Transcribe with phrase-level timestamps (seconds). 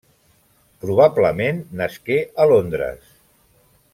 [0.85, 3.15] Probablement nasqué a Londres.